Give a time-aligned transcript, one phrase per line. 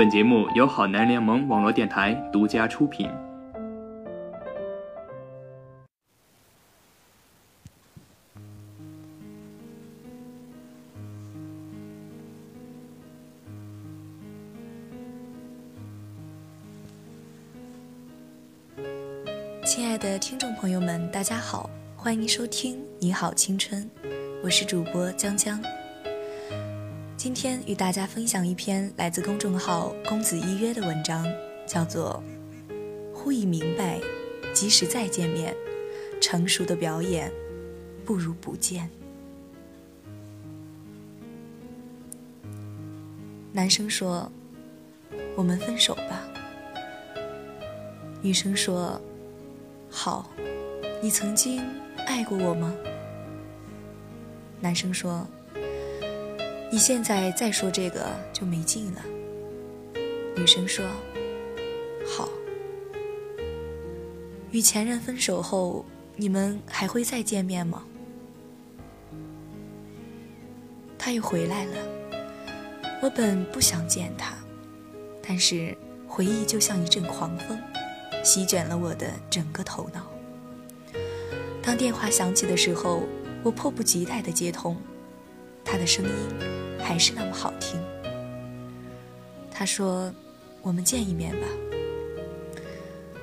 [0.00, 3.06] 本节目由好男联盟网络电台独家出品。
[19.66, 23.82] 亲爱的听众朋友们，大家好，欢迎收听《你好青春》，
[24.42, 25.62] 我是主播江江。
[27.22, 31.30] 今天与大家分享一篇来自公众号“公子一约”的文章，
[31.66, 32.22] 叫做
[33.14, 34.00] 《忽已明白，
[34.54, 35.54] 即使再见面，
[36.18, 37.30] 成熟的表演
[38.06, 38.88] 不如不见》。
[43.52, 44.32] 男生说
[45.36, 46.26] ：“我们分手吧。”
[48.22, 48.98] 女生说
[49.92, 50.30] ：“好，
[51.02, 51.62] 你曾经
[52.06, 52.74] 爱过我吗？”
[54.58, 55.28] 男生说。
[56.72, 59.02] 你现在再说这个就没劲了。
[60.36, 60.84] 女生说
[62.06, 62.28] ：“好。”
[64.52, 65.84] 与前任分手后，
[66.16, 67.82] 你们还会再见面吗？
[70.96, 71.76] 他又回来了。
[73.02, 74.34] 我本不想见他，
[75.26, 77.58] 但是回忆就像一阵狂风，
[78.22, 80.06] 席卷了我的整个头脑。
[81.62, 83.02] 当电话响起的时候，
[83.42, 84.76] 我迫不及待地接通，
[85.64, 86.10] 他的声音。
[86.82, 87.78] 还是那么好听。
[89.48, 90.12] 他说
[90.60, 91.46] ：“我们见一面吧。”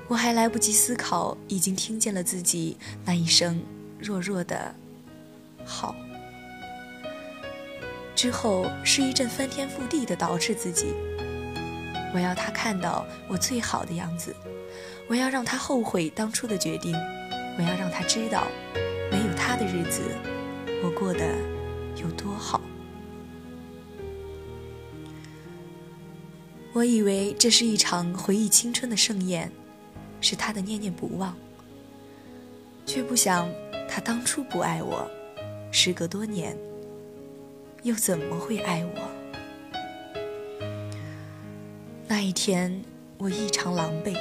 [0.08, 3.62] 我还来不及思考，已经听见了自己那一声
[4.00, 4.74] 弱弱的
[5.66, 5.94] “好”。
[8.16, 10.94] 之后是一阵翻天覆地的捯饬自己。
[12.14, 14.34] 我要他看到我最好的样子，
[15.10, 16.96] 我要让他后悔当初的决定，
[17.58, 18.48] 我要让他知道，
[19.12, 20.02] 没有他的日子，
[20.82, 21.36] 我过得
[22.02, 22.62] 有多好。
[26.74, 29.52] 我以为这是一场回忆青春的盛宴，
[30.22, 31.36] 是他的念念不忘。
[32.86, 33.50] 却不想，
[33.90, 35.10] 他当初不爱我，
[35.72, 36.56] 时隔多年，
[37.84, 39.10] 又怎么会爱我？
[42.08, 42.82] 那一天，
[43.18, 44.16] 我异常狼狈。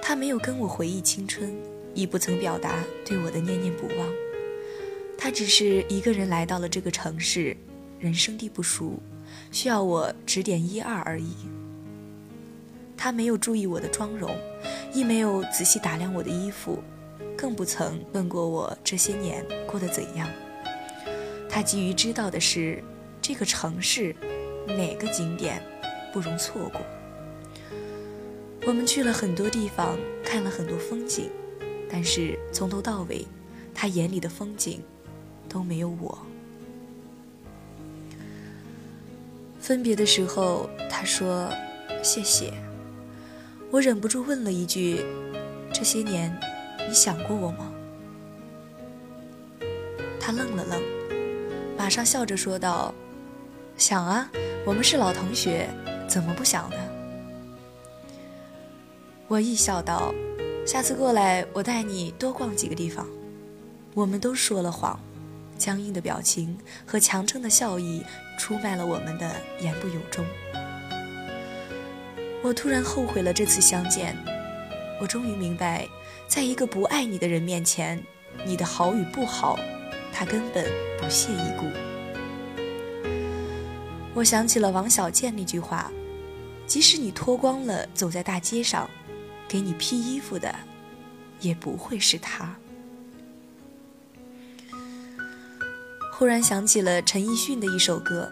[0.00, 1.52] 他没有跟我回忆青春，
[1.94, 4.23] 亦不曾表达对我的念念不忘。
[5.24, 7.56] 他只是一个人来到了这个城市，
[7.98, 9.00] 人生地不熟。
[9.50, 11.34] 需要我指点一二而已。
[12.94, 14.36] 他没有注意我的妆容，
[14.92, 16.78] 亦没有仔细打量我的衣服，
[17.34, 20.28] 更不曾问过我这些年过得怎样。
[21.48, 22.84] 他急于知道的是，
[23.22, 24.14] 这个城市
[24.66, 25.62] 哪个景点
[26.12, 26.82] 不容错过。
[28.66, 31.30] 我们去了很多地方，看了很多风景，
[31.90, 33.26] 但是从头到尾，
[33.74, 34.82] 他眼里的风景
[35.54, 36.18] 都没有我。
[39.60, 41.48] 分别的时候，他说
[42.02, 42.52] ：“谢谢。”
[43.70, 45.04] 我忍不住问了一句
[45.72, 46.36] ：“这些年，
[46.88, 47.72] 你想过我吗？”
[50.18, 50.82] 他愣了愣，
[51.78, 52.92] 马上笑着说道
[53.78, 54.28] ：“想啊，
[54.66, 55.70] 我们是老同学，
[56.08, 56.76] 怎么不想呢？”
[59.28, 60.12] 我亦笑道
[60.66, 63.06] ：“下次过来，我带你多逛几个地方。”
[63.94, 64.98] 我们都说了谎。
[65.56, 66.56] 僵硬的表情
[66.86, 68.02] 和强撑的笑意
[68.38, 70.24] 出卖了我们的言不由衷。
[72.42, 74.16] 我突然后悔了这次相见，
[75.00, 75.88] 我终于明白，
[76.28, 78.02] 在一个不爱你的人面前，
[78.44, 79.58] 你的好与不好，
[80.12, 80.64] 他根本
[81.00, 81.66] 不屑一顾。
[84.14, 85.90] 我想起了王小贱那句话
[86.68, 88.88] ：“即使你脱光了走在大街上，
[89.48, 90.54] 给你披衣服的，
[91.40, 92.54] 也不会是他。”
[96.16, 98.30] 忽然想起了陈奕迅的一首歌，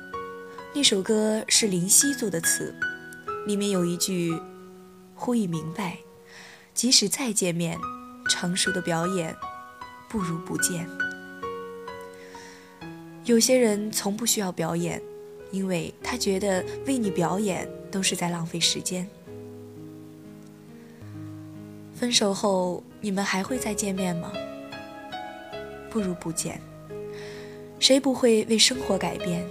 [0.72, 2.72] 那首歌是林夕做的词，
[3.44, 4.40] 里面有一句
[5.16, 5.98] ：“忽已明白，
[6.72, 7.76] 即使再见面，
[8.28, 9.34] 成熟的表演
[10.08, 10.88] 不如不见。”
[13.26, 15.02] 有些人从不需要表演，
[15.50, 19.04] 因为他觉得为你表演都是在浪费时间。
[21.96, 24.32] 分手后，你们还会再见面吗？
[25.90, 26.60] 不如不见。
[27.82, 29.44] 谁不会为生活改变？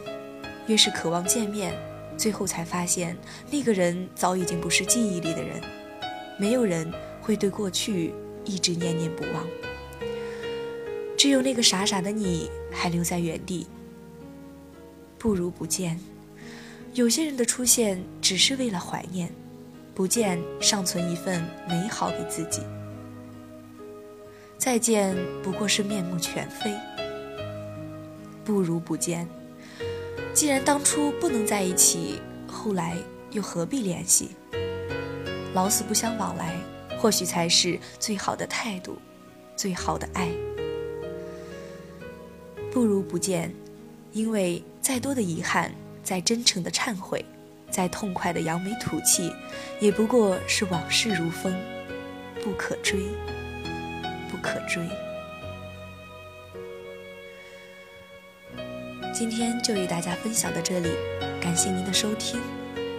[0.65, 1.77] 越是渴望见面，
[2.15, 3.13] 最后才发现
[3.51, 5.61] 那个人早已经不是记忆里的人。
[6.39, 6.89] 没有人
[7.21, 8.13] 会对过去
[8.45, 9.45] 一直念念不忘，
[11.17, 13.67] 只有那个傻傻的你还留在原地。
[15.17, 15.99] 不如不见。
[16.93, 19.29] 有些人的出现只是为了怀念，
[19.93, 22.61] 不见尚存一份美好给自己。
[24.57, 26.73] 再见不过是面目全非。
[28.51, 29.25] 不如不见。
[30.33, 32.97] 既然当初不能在一起，后来
[33.31, 34.31] 又何必联系？
[35.53, 36.59] 老死不相往来，
[36.99, 38.97] 或许才是最好的态度，
[39.55, 40.27] 最好的爱。
[42.73, 43.53] 不如不见，
[44.11, 47.23] 因为再多的遗憾，再真诚的忏悔，
[47.69, 49.33] 再痛快的扬眉吐气，
[49.79, 51.55] 也不过是往事如风，
[52.43, 52.99] 不可追，
[54.29, 54.85] 不可追。
[59.13, 60.89] 今天就与大家分享到这里，
[61.41, 62.39] 感谢您的收听。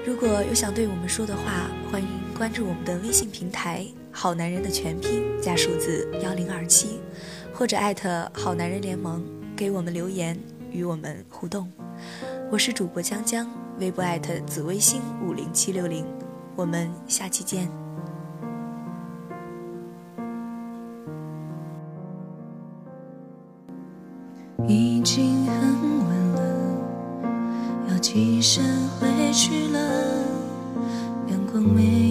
[0.05, 7.01] 如果有想对我们说的话，欢迎关注我们的微信平台“好男人”的全拼加数字幺零二七，
[7.55, 9.25] 或者艾特“好男人联盟”
[9.57, 10.39] 给我们留言，
[10.71, 11.71] 与我们互动。
[12.51, 16.05] 我是主播江江，微博艾特紫微星五零七六零，
[16.55, 17.71] 我们下期见。
[28.43, 28.65] 身
[28.99, 29.79] 回去了，
[31.29, 32.02] 阳光没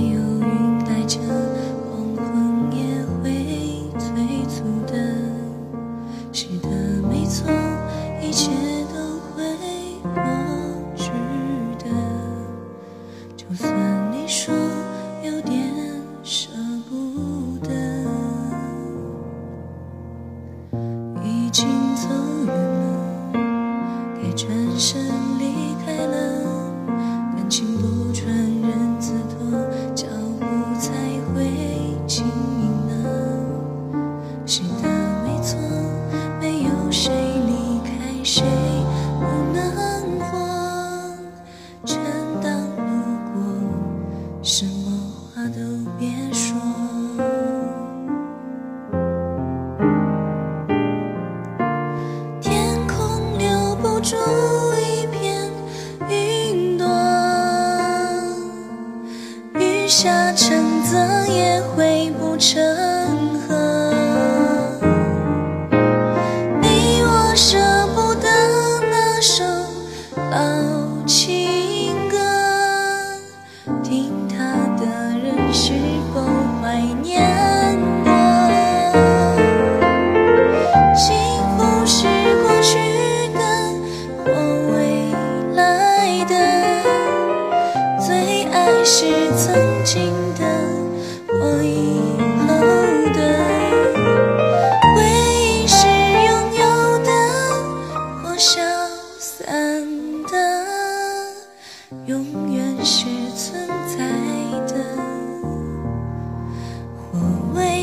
[46.00, 46.21] 边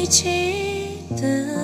[0.08, 1.57] 记得。